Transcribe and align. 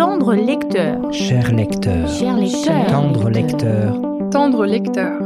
Tendre 0.00 0.34
lecteur. 0.34 1.12
Cher 1.12 1.52
lecteur. 1.52 2.08
Cher 2.08 2.34
lecteur. 2.34 2.86
Tendre 2.86 3.28
lecteur. 3.28 4.00
Tendre 4.30 4.64
lecteur. 4.64 5.20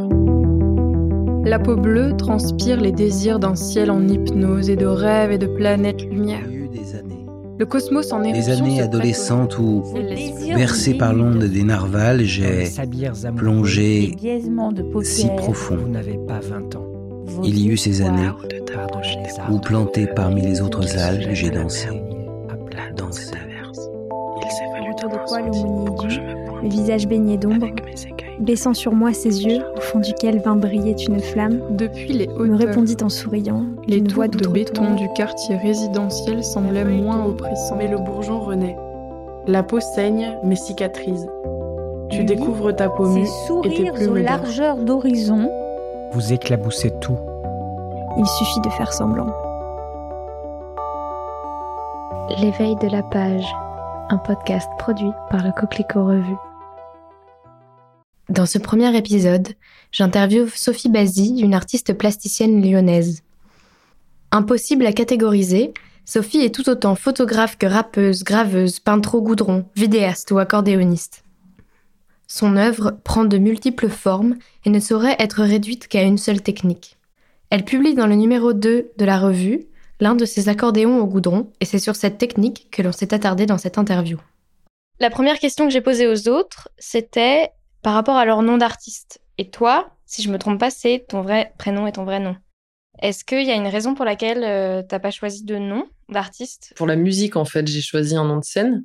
La 1.45 1.61
peau 1.61 1.77
bleue 1.77 2.17
transpire 2.17 2.81
les 2.81 2.91
désirs 2.91 3.39
d'un 3.39 3.55
ciel 3.55 3.89
en 3.89 4.09
hypnose 4.09 4.71
et 4.71 4.75
de 4.75 4.87
rêves 4.87 5.31
et 5.31 5.39
de 5.39 5.47
planètes 5.47 6.03
lumière. 6.03 6.43
Des 6.73 6.97
années. 6.97 7.25
Le 7.57 7.67
cosmos 7.67 8.11
en 8.11 8.23
Des 8.23 8.31
éruption 8.31 8.65
années 8.65 8.79
se 8.79 8.83
adolescentes 8.83 9.59
où, 9.61 9.85
bercé 10.57 10.95
par 10.95 11.15
l'onde 11.15 11.45
des 11.45 11.63
narvals, 11.63 12.25
j'ai 12.25 12.65
plongé 13.37 14.17
si 15.05 15.29
profond. 15.37 15.77
Vous 15.77 15.89
n'avez 15.89 16.19
pas 16.27 16.41
20 16.41 16.75
ans. 16.75 16.87
vos 17.27 17.45
Il 17.45 17.61
y 17.61 17.69
eut 17.69 17.77
ces 17.77 18.03
années 18.03 18.29
où, 19.49 19.61
planté 19.61 20.09
parmi 20.09 20.43
les 20.43 20.61
autres 20.61 20.99
algues, 20.99 21.31
j'ai 21.33 21.51
dansé. 21.51 21.91
dansé. 22.97 23.35
Du, 25.27 26.21
le 26.63 26.69
visage 26.69 27.07
baigné 27.07 27.37
d'ombre, 27.37 27.67
baissant 28.41 28.75
sur 28.75 28.93
moi 28.93 29.13
ses 29.13 29.45
yeux, 29.45 29.63
au 29.77 29.81
fond 29.81 29.99
duquel 30.01 30.39
vint 30.41 30.57
briller 30.57 30.95
une 31.09 31.21
flamme, 31.21 31.61
Depuis 31.71 32.13
les 32.13 32.27
me 32.27 32.57
répondit 32.57 32.97
en 33.03 33.09
souriant, 33.09 33.65
les 33.87 34.03
tours 34.03 34.29
de 34.29 34.47
béton 34.49 34.95
du 34.95 35.09
quartier 35.15 35.57
résidentiel 35.57 36.43
semblaient 36.45 36.85
moins 36.85 37.25
oppressants. 37.27 37.77
Mais 37.77 37.89
le 37.89 37.99
bourgeon 37.99 38.41
renaît. 38.41 38.77
La 39.47 39.63
peau 39.63 39.81
saigne, 39.81 40.39
mais 40.43 40.57
cicatrise. 40.57 41.27
Tu 42.11 42.19
Lui, 42.19 42.25
découvres 42.25 42.75
ta 42.75 42.89
peau 42.89 43.07
Ses 43.07 43.21
et 43.21 43.23
tes 43.23 43.29
sourires 43.47 43.93
aux 43.93 43.97
plumes 43.97 44.15
d'or. 44.15 44.23
largeurs 44.23 44.77
d'horizon. 44.77 45.51
Vous 46.13 46.33
éclaboussez 46.33 46.93
tout. 47.01 47.19
Il 48.19 48.27
suffit 48.27 48.61
de 48.61 48.71
faire 48.71 48.93
semblant. 48.93 49.27
L'éveil 52.41 52.75
de 52.77 52.89
la 52.89 53.03
page, 53.03 53.45
un 54.11 54.19
podcast 54.19 54.69
produit 54.79 55.11
par 55.31 55.45
le 55.45 55.53
Coquelicot 55.53 56.05
Revue. 56.05 56.37
Dans 58.29 58.47
ce 58.47 58.59
premier 58.59 58.97
épisode, 58.97 59.49
j'interviewe 59.93 60.49
Sophie 60.55 60.89
Bazy, 60.89 61.41
une 61.41 61.55
artiste 61.55 61.95
plasticienne 61.95 62.63
lyonnaise. 62.63 63.23
Impossible 64.31 64.87
à 64.87 64.93
catégoriser, 64.93 65.73
Sophie 66.05 66.41
est 66.41 66.55
tout 66.55 66.69
autant 66.69 66.95
photographe 66.95 67.57
que 67.57 67.67
rappeuse, 67.67 68.25
graveuse, 68.25 68.79
peintre 68.79 69.15
au 69.15 69.23
goudron, 69.23 69.67
vidéaste 69.75 70.31
ou 70.31 70.39
accordéoniste. 70.39 71.25
Son 72.27 72.57
œuvre 72.57 72.99
prend 73.05 73.25
de 73.25 73.39
multiples 73.39 73.89
formes 73.89 74.37
et 74.65 74.71
ne 74.71 74.81
saurait 74.81 75.17
être 75.19 75.43
réduite 75.43 75.89
qu'à 75.89 76.03
une 76.03 76.19
seule 76.19 76.43
technique. 76.43 76.99
Elle 77.51 77.65
publie 77.65 77.95
dans 77.95 78.07
le 78.07 78.17
numéro 78.17 78.53
2 78.53 78.91
de 78.97 79.05
la 79.05 79.19
revue 79.19 79.67
l'un 80.01 80.15
de 80.15 80.25
ses 80.25 80.49
accordéons 80.49 80.99
au 80.99 81.07
goudron 81.07 81.53
et 81.61 81.65
c'est 81.65 81.79
sur 81.79 81.97
cette 81.97 82.19
technique 82.19 82.69
que 82.71 82.83
l'on 82.83 82.93
s'est 82.93 83.15
attardé 83.15 83.47
dans 83.47 83.59
cette 83.59 83.79
interview. 83.79 84.19
La 85.01 85.11
première 85.11 85.39
question 85.39 85.67
que 85.67 85.73
j'ai 85.73 85.81
posée 85.81 86.07
aux 86.07 86.29
autres, 86.29 86.69
c'était 86.79 87.51
par 87.83 87.95
rapport 87.95 88.17
à 88.17 88.25
leur 88.25 88.43
nom 88.43 88.57
d'artiste. 88.57 89.21
Et 89.39 89.51
toi, 89.51 89.91
si 90.07 90.23
je 90.23 90.31
me 90.31 90.39
trompe 90.39 90.61
pas, 90.61 90.71
c'est 90.71 91.05
ton 91.09 91.23
vrai 91.23 91.53
prénom 91.59 91.87
et 91.87 91.93
ton 91.93 92.05
vrai 92.05 92.21
nom. 92.21 92.37
Est-ce 93.03 93.25
qu'il 93.25 93.45
y 93.45 93.51
a 93.51 93.57
une 93.57 93.67
raison 93.67 93.95
pour 93.95 94.05
laquelle 94.05 94.45
euh, 94.45 94.83
t'as 94.89 95.01
pas 95.01 95.11
choisi 95.11 95.45
de 95.45 95.57
nom 95.57 95.87
d'artiste? 96.09 96.73
Pour 96.77 96.87
la 96.87 96.97
musique, 96.97 97.37
en 97.37 97.45
fait, 97.45 97.67
j'ai 97.67 97.81
choisi 97.81 98.17
un 98.17 98.25
nom 98.25 98.39
de 98.39 98.45
scène 98.45 98.85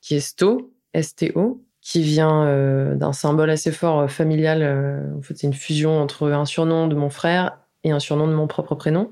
qui 0.00 0.14
est 0.14 0.20
Sto, 0.20 0.72
S-T-O, 0.94 1.64
qui 1.80 2.02
vient 2.02 2.44
euh, 2.46 2.94
d'un 2.94 3.12
symbole 3.12 3.50
assez 3.50 3.72
fort 3.72 4.00
euh, 4.00 4.08
familial. 4.08 4.62
euh, 4.62 5.16
en 5.16 5.22
fait, 5.22 5.34
c'est 5.36 5.46
une 5.46 5.54
fusion 5.54 6.00
entre 6.00 6.30
un 6.30 6.44
surnom 6.44 6.86
de 6.86 6.94
mon 6.94 7.10
frère 7.10 7.58
et 7.84 7.90
un 7.90 7.98
surnom 7.98 8.28
de 8.28 8.34
mon 8.34 8.46
propre 8.46 8.74
prénom. 8.74 9.10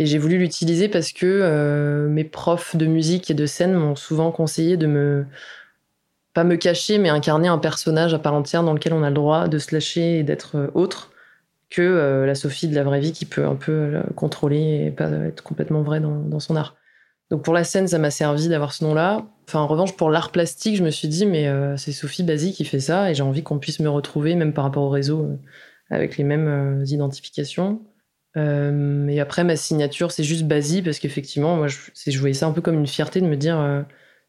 Et 0.00 0.06
j'ai 0.06 0.16
voulu 0.16 0.38
l'utiliser 0.38 0.88
parce 0.88 1.12
que 1.12 1.26
euh, 1.26 2.08
mes 2.08 2.24
profs 2.24 2.74
de 2.74 2.86
musique 2.86 3.30
et 3.30 3.34
de 3.34 3.44
scène 3.44 3.74
m'ont 3.74 3.96
souvent 3.96 4.32
conseillé 4.32 4.78
de 4.78 4.86
me 4.86 5.26
pas 6.32 6.42
me 6.42 6.56
cacher, 6.56 6.96
mais 6.96 7.10
incarner 7.10 7.48
un 7.48 7.58
personnage 7.58 8.14
à 8.14 8.18
part 8.18 8.32
entière 8.32 8.62
dans 8.62 8.72
lequel 8.72 8.94
on 8.94 9.02
a 9.02 9.10
le 9.10 9.14
droit 9.14 9.46
de 9.46 9.58
se 9.58 9.74
lâcher 9.74 10.20
et 10.20 10.22
d'être 10.22 10.56
euh, 10.56 10.68
autre 10.72 11.12
que 11.68 11.82
euh, 11.82 12.24
la 12.24 12.34
Sophie 12.34 12.66
de 12.66 12.74
la 12.74 12.82
vraie 12.82 13.00
vie 13.00 13.12
qui 13.12 13.26
peut 13.26 13.44
un 13.44 13.56
peu 13.56 14.00
contrôler 14.16 14.86
et 14.86 14.90
pas 14.90 15.10
être 15.10 15.42
complètement 15.42 15.82
vraie 15.82 16.00
dans, 16.00 16.40
son 16.40 16.56
art. 16.56 16.76
Donc 17.30 17.42
pour 17.44 17.52
la 17.52 17.62
scène, 17.62 17.86
ça 17.86 17.98
m'a 17.98 18.10
servi 18.10 18.48
d'avoir 18.48 18.72
ce 18.72 18.82
nom-là. 18.84 19.26
En 19.52 19.66
revanche, 19.66 19.94
pour 19.98 20.08
l'art 20.08 20.32
plastique, 20.32 20.76
je 20.76 20.82
me 20.82 20.90
suis 20.90 21.08
dit, 21.08 21.26
mais 21.26 21.46
c'est 21.76 21.92
Sophie 21.92 22.24
Bazy 22.24 22.52
qui 22.54 22.64
fait 22.64 22.80
ça 22.80 23.10
et 23.10 23.14
j'ai 23.14 23.22
envie 23.22 23.42
qu'on 23.42 23.58
puisse 23.58 23.80
me 23.80 23.88
retrouver, 23.88 24.34
même 24.34 24.52
par 24.52 24.64
rapport 24.64 24.82
au 24.82 24.88
réseau, 24.88 25.38
avec 25.90 26.16
les 26.16 26.24
mêmes 26.24 26.82
identifications. 26.86 27.80
Euh, 28.36 29.08
et 29.08 29.20
après, 29.20 29.44
ma 29.44 29.56
signature, 29.56 30.12
c'est 30.12 30.24
juste 30.24 30.44
Bazy 30.44 30.82
parce 30.82 30.98
qu'effectivement, 30.98 31.56
moi, 31.56 31.66
je, 31.68 31.78
je 32.06 32.18
voyais 32.18 32.34
ça 32.34 32.46
un 32.46 32.52
peu 32.52 32.60
comme 32.60 32.76
une 32.76 32.86
fierté 32.86 33.20
de 33.20 33.26
me 33.26 33.36
dire, 33.36 33.58
euh, 33.58 33.82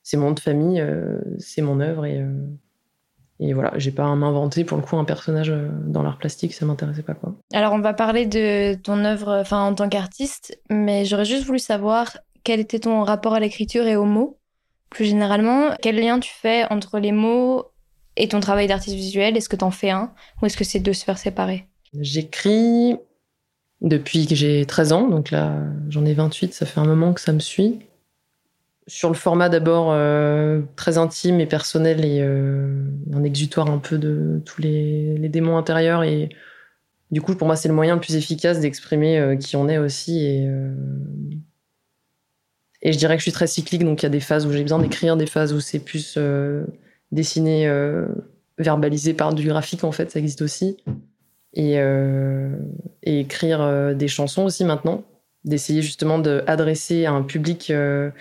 c'est 0.03 0.17
mon 0.17 0.27
nom 0.27 0.31
de 0.33 0.39
famille, 0.39 0.81
euh, 0.81 1.19
c'est 1.37 1.61
mon 1.61 1.79
œuvre 1.79 2.05
et, 2.05 2.19
euh, 2.19 2.33
et 3.39 3.53
voilà, 3.53 3.73
j'ai 3.77 3.91
pas 3.91 4.05
à 4.05 4.15
m'inventer 4.15 4.63
pour 4.63 4.77
le 4.77 4.83
coup 4.83 4.97
un 4.97 5.05
personnage 5.05 5.53
dans 5.85 6.03
l'art 6.03 6.17
plastique, 6.17 6.53
ça 6.53 6.65
m'intéressait 6.65 7.03
pas 7.03 7.13
quoi. 7.13 7.35
Alors 7.53 7.73
on 7.73 7.79
va 7.79 7.93
parler 7.93 8.25
de 8.25 8.75
ton 8.75 9.03
œuvre 9.03 9.39
enfin, 9.41 9.61
en 9.63 9.73
tant 9.73 9.89
qu'artiste, 9.89 10.59
mais 10.69 11.05
j'aurais 11.05 11.25
juste 11.25 11.45
voulu 11.45 11.59
savoir 11.59 12.17
quel 12.43 12.59
était 12.59 12.79
ton 12.79 13.03
rapport 13.03 13.33
à 13.33 13.39
l'écriture 13.39 13.85
et 13.87 13.95
aux 13.95 14.05
mots. 14.05 14.37
Plus 14.89 15.05
généralement, 15.05 15.69
quel 15.81 15.99
lien 15.99 16.19
tu 16.19 16.31
fais 16.33 16.65
entre 16.69 16.99
les 16.99 17.11
mots 17.11 17.65
et 18.17 18.27
ton 18.27 18.41
travail 18.41 18.67
d'artiste 18.67 18.95
visuel? 18.95 19.37
Est-ce 19.37 19.49
que 19.49 19.55
t'en 19.55 19.71
fais 19.71 19.89
un 19.89 20.13
ou 20.41 20.45
est-ce 20.45 20.57
que 20.57 20.63
c'est 20.63 20.79
deux 20.79 20.93
sphères 20.93 21.17
séparées 21.17 21.67
J'écris 21.99 22.97
depuis 23.81 24.27
que 24.27 24.35
j'ai 24.35 24.65
13 24.65 24.93
ans, 24.93 25.09
donc 25.09 25.31
là 25.31 25.57
j'en 25.89 26.05
ai 26.05 26.13
28, 26.13 26.53
ça 26.53 26.65
fait 26.65 26.79
un 26.79 26.85
moment 26.85 27.13
que 27.13 27.21
ça 27.21 27.33
me 27.33 27.39
suit. 27.39 27.79
Sur 28.87 29.09
le 29.09 29.15
format 29.15 29.49
d'abord 29.49 29.91
euh, 29.91 30.61
très 30.75 30.97
intime 30.97 31.39
et 31.39 31.45
personnel 31.45 32.05
et 32.05 32.19
euh, 32.21 32.83
un 33.13 33.23
exutoire 33.23 33.69
un 33.69 33.77
peu 33.77 33.97
de 33.97 34.41
tous 34.45 34.61
les, 34.61 35.29
démons 35.29 35.57
intérieurs. 35.57 36.03
Et 36.03 36.29
du 37.11 37.21
coup, 37.21 37.35
pour 37.35 37.47
moi, 37.47 37.55
c'est 37.55 37.69
le 37.69 37.73
moyen 37.73 37.95
le 37.95 38.01
plus 38.01 38.15
efficace 38.15 38.59
d'exprimer 38.59 39.19
euh, 39.19 39.35
qui 39.35 39.55
on 39.55 39.69
est 39.69 39.77
aussi. 39.77 40.25
Et, 40.25 40.47
et 42.81 42.93
je 42.93 42.97
dirais 42.97 43.15
que 43.15 43.19
je 43.19 43.25
suis 43.25 43.31
très 43.31 43.47
cyclique, 43.47 43.83
donc 43.83 44.01
il 44.01 44.05
y 44.05 44.07
a 44.07 44.09
des 44.09 44.19
phases 44.19 44.45
où 44.45 44.51
j'ai 44.51 44.63
besoin 44.63 44.79
d'écrire, 44.79 45.15
des 45.15 45.27
phases 45.27 45.53
où 45.53 45.59
c'est 45.59 45.79
plus 45.79 46.17
dessiné, 47.11 47.71
verbalisé 48.57 49.13
par 49.13 49.33
du 49.33 49.47
graphique, 49.47 49.83
en 49.83 49.91
fait, 49.91 50.11
ça 50.11 50.19
existe 50.19 50.41
aussi 50.41 50.77
et, 51.53 51.79
euh, 51.79 52.55
et 53.03 53.19
écrire 53.19 53.61
euh, 53.61 53.93
des 53.93 54.07
chansons 54.07 54.43
aussi 54.43 54.63
maintenant, 54.63 55.03
d'essayer 55.43 55.81
justement 55.81 56.19
d'adresser 56.19 57.05
à 57.05 57.11
un 57.11 57.23
public 57.23 57.69
euh, 57.71 58.11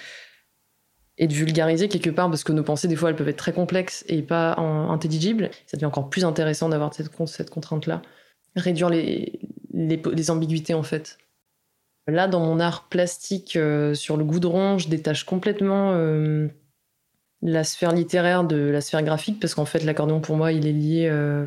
et 1.18 1.26
de 1.26 1.34
vulgariser 1.34 1.88
quelque 1.88 2.10
part, 2.10 2.28
parce 2.28 2.44
que 2.44 2.52
nos 2.52 2.62
pensées, 2.62 2.88
des 2.88 2.96
fois, 2.96 3.10
elles 3.10 3.16
peuvent 3.16 3.28
être 3.28 3.36
très 3.36 3.52
complexes 3.52 4.04
et 4.08 4.22
pas 4.22 4.54
intelligibles. 4.56 5.50
Ça 5.66 5.76
devient 5.76 5.86
encore 5.86 6.08
plus 6.08 6.24
intéressant 6.24 6.70
d'avoir 6.70 6.94
cette, 6.94 7.10
cette 7.26 7.50
contrainte-là. 7.50 8.00
Réduire 8.56 8.88
les, 8.88 9.38
les, 9.74 10.30
ambiguïtés, 10.30 10.72
en 10.72 10.82
fait. 10.82 11.18
Là, 12.06 12.26
dans 12.26 12.40
mon 12.40 12.58
art 12.58 12.88
plastique 12.88 13.58
sur 13.94 14.16
le 14.16 14.24
goudron, 14.24 14.78
je 14.78 14.88
détache 14.88 15.24
complètement 15.24 15.94
la 17.42 17.64
sphère 17.64 17.92
littéraire 17.92 18.44
de 18.44 18.56
la 18.56 18.80
sphère 18.80 19.02
graphique, 19.02 19.40
parce 19.40 19.54
qu'en 19.54 19.66
fait, 19.66 19.84
l'accordéon, 19.84 20.20
pour 20.20 20.36
moi, 20.36 20.52
il 20.52 20.66
est 20.66 20.72
lié... 20.72 21.44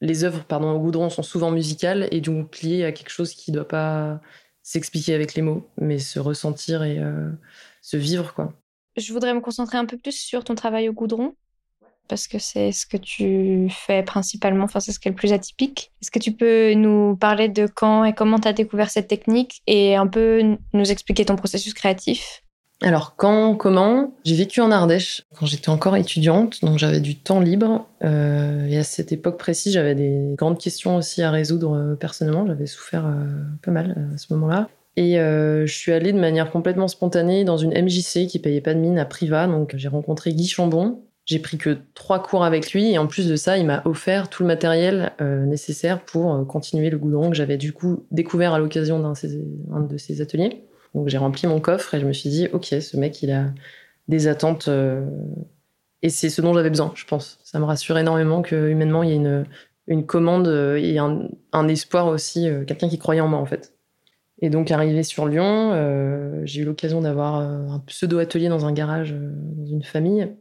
les 0.00 0.24
œuvres 0.24 0.44
pardon, 0.44 0.70
au 0.72 0.78
goudron 0.78 1.10
sont 1.10 1.22
souvent 1.22 1.50
musicales 1.50 2.08
et 2.10 2.20
donc 2.20 2.60
liées 2.62 2.84
à 2.84 2.92
quelque 2.92 3.10
chose 3.10 3.34
qui 3.34 3.50
ne 3.50 3.56
doit 3.56 3.68
pas 3.68 4.20
s'expliquer 4.62 5.14
avec 5.14 5.34
les 5.34 5.42
mots, 5.42 5.68
mais 5.78 5.98
se 5.98 6.18
ressentir 6.18 6.82
et 6.82 6.98
euh, 6.98 7.30
se 7.82 7.96
vivre, 7.96 8.34
quoi. 8.34 8.52
Je 8.96 9.12
voudrais 9.12 9.34
me 9.34 9.40
concentrer 9.40 9.78
un 9.78 9.86
peu 9.86 9.96
plus 9.96 10.16
sur 10.18 10.44
ton 10.44 10.54
travail 10.54 10.88
au 10.88 10.92
goudron, 10.92 11.34
parce 12.08 12.26
que 12.26 12.38
c'est 12.38 12.72
ce 12.72 12.86
que 12.86 12.96
tu 12.96 13.68
fais 13.70 14.02
principalement, 14.02 14.64
enfin 14.64 14.80
c'est 14.80 14.92
ce 14.92 14.98
qui 14.98 15.08
est 15.08 15.12
le 15.12 15.16
plus 15.16 15.32
atypique. 15.32 15.92
Est-ce 16.02 16.10
que 16.10 16.18
tu 16.18 16.32
peux 16.32 16.74
nous 16.74 17.16
parler 17.16 17.48
de 17.48 17.66
quand 17.66 18.04
et 18.04 18.12
comment 18.12 18.38
tu 18.38 18.48
as 18.48 18.52
découvert 18.52 18.90
cette 18.90 19.08
technique 19.08 19.62
et 19.66 19.96
un 19.96 20.06
peu 20.06 20.56
nous 20.72 20.90
expliquer 20.90 21.24
ton 21.24 21.36
processus 21.36 21.72
créatif? 21.72 22.42
Alors, 22.82 23.14
quand, 23.16 23.56
comment? 23.56 24.14
J'ai 24.24 24.34
vécu 24.34 24.60
en 24.60 24.70
Ardèche 24.70 25.22
quand 25.38 25.44
j'étais 25.44 25.68
encore 25.68 25.96
étudiante, 25.96 26.64
donc 26.64 26.78
j'avais 26.78 27.00
du 27.00 27.14
temps 27.16 27.40
libre. 27.40 27.86
euh, 28.04 28.66
et 28.66 28.78
à 28.78 28.84
cette 28.84 29.12
époque 29.12 29.38
précise, 29.38 29.74
j'avais 29.74 29.94
des 29.94 30.34
grandes 30.36 30.58
questions 30.58 30.96
aussi 30.96 31.22
à 31.22 31.30
résoudre 31.30 31.76
euh, 31.76 31.94
personnellement. 31.94 32.46
J'avais 32.46 32.66
souffert 32.66 33.06
euh, 33.06 33.26
pas 33.62 33.70
mal 33.70 34.08
à 34.14 34.18
ce 34.18 34.32
moment-là. 34.32 34.68
Et 34.96 35.14
je 35.14 35.72
suis 35.72 35.92
allée 35.92 36.12
de 36.12 36.18
manière 36.18 36.50
complètement 36.50 36.88
spontanée 36.88 37.44
dans 37.44 37.56
une 37.56 37.70
MJC 37.70 38.26
qui 38.26 38.38
payait 38.38 38.60
pas 38.60 38.74
de 38.74 38.80
mine 38.80 38.98
à 38.98 39.06
Priva. 39.06 39.46
Donc 39.46 39.72
j'ai 39.76 39.88
rencontré 39.88 40.32
Guy 40.34 40.46
Chambon. 40.46 41.00
J'ai 41.24 41.38
pris 41.38 41.56
que 41.56 41.78
trois 41.94 42.22
cours 42.22 42.44
avec 42.44 42.72
lui 42.72 42.90
et 42.90 42.98
en 42.98 43.06
plus 43.06 43.26
de 43.26 43.36
ça, 43.36 43.56
il 43.56 43.64
m'a 43.64 43.80
offert 43.86 44.28
tout 44.28 44.42
le 44.42 44.48
matériel 44.48 45.12
nécessaire 45.20 46.00
pour 46.00 46.46
continuer 46.46 46.90
le 46.90 46.98
goudron 46.98 47.30
que 47.30 47.36
j'avais 47.36 47.56
du 47.56 47.72
coup 47.72 48.04
découvert 48.10 48.52
à 48.52 48.58
l'occasion 48.58 48.98
d'un 48.98 49.14
de 49.80 49.96
ses 49.96 50.20
ateliers. 50.20 50.64
Donc 50.94 51.08
j'ai 51.08 51.18
rempli 51.18 51.46
mon 51.46 51.60
coffre 51.60 51.94
et 51.94 52.00
je 52.00 52.06
me 52.06 52.12
suis 52.12 52.30
dit, 52.30 52.48
ok, 52.52 52.66
ce 52.66 52.96
mec, 52.96 53.22
il 53.22 53.30
a 53.30 53.46
des 54.08 54.26
attentes 54.26 54.68
euh, 54.68 55.06
et 56.02 56.10
c'est 56.10 56.30
ce 56.30 56.42
dont 56.42 56.52
j'avais 56.54 56.70
besoin, 56.70 56.92
je 56.94 57.04
pense. 57.04 57.38
Ça 57.44 57.58
me 57.58 57.64
rassure 57.64 57.98
énormément 57.98 58.42
que 58.42 58.68
humainement, 58.68 59.02
il 59.02 59.10
y 59.10 59.12
ait 59.12 59.16
une, 59.16 59.46
une 59.86 60.06
commande 60.06 60.48
euh, 60.48 60.76
et 60.76 60.98
un, 60.98 61.28
un 61.52 61.68
espoir 61.68 62.08
aussi, 62.08 62.48
euh, 62.48 62.64
quelqu'un 62.64 62.88
qui 62.88 62.98
croyait 62.98 63.20
en 63.20 63.28
moi 63.28 63.38
en 63.38 63.46
fait. 63.46 63.74
Et 64.42 64.48
donc, 64.48 64.70
arrivé 64.70 65.02
sur 65.02 65.26
Lyon, 65.26 65.74
j'ai 66.46 66.62
eu 66.62 66.64
l'occasion 66.64 67.02
d'avoir 67.02 67.34
un 67.34 67.78
pseudo-atelier 67.80 68.48
dans 68.48 68.64
un 68.64 68.72
garage, 68.72 69.14
dans 69.14 69.66
une 69.66 69.82
famille. 69.82 70.34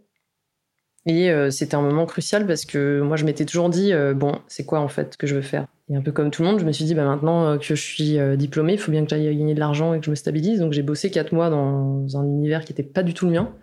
Et 1.05 1.31
euh, 1.31 1.49
c'était 1.49 1.75
un 1.75 1.81
moment 1.81 2.05
crucial 2.05 2.45
parce 2.45 2.65
que 2.65 3.01
moi, 3.01 3.15
je 3.15 3.25
m'étais 3.25 3.45
toujours 3.45 3.69
dit, 3.69 3.93
euh, 3.93 4.13
bon, 4.13 4.39
c'est 4.47 4.65
quoi 4.65 4.79
en 4.79 4.89
fait 4.89 5.17
que 5.17 5.27
je 5.27 5.35
veux 5.35 5.41
faire? 5.41 5.67
Et 5.89 5.95
un 5.95 6.01
peu 6.01 6.11
comme 6.11 6.29
tout 6.29 6.43
le 6.43 6.49
monde, 6.49 6.59
je 6.59 6.65
me 6.65 6.71
suis 6.71 6.85
dit, 6.85 6.93
bah, 6.93 7.05
maintenant 7.05 7.45
euh, 7.47 7.57
que 7.57 7.63
je 7.63 7.73
suis 7.73 8.19
euh, 8.19 8.35
diplômée, 8.35 8.73
il 8.73 8.79
faut 8.79 8.91
bien 8.91 9.03
que 9.03 9.09
j'aille 9.09 9.35
gagner 9.35 9.53
de 9.55 9.59
l'argent 9.59 9.93
et 9.93 9.99
que 9.99 10.05
je 10.05 10.11
me 10.11 10.15
stabilise. 10.15 10.59
Donc, 10.59 10.73
j'ai 10.73 10.83
bossé 10.83 11.09
quatre 11.09 11.31
mois 11.31 11.49
dans 11.49 12.05
un 12.17 12.25
univers 12.25 12.65
qui 12.65 12.73
n'était 12.73 12.83
pas 12.83 13.03
du 13.03 13.13
tout 13.13 13.25
le 13.25 13.31
mien. 13.31 13.55